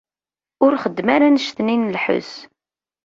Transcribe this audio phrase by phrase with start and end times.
[0.65, 2.31] Ur xeddem ara annect-nni n lḥess!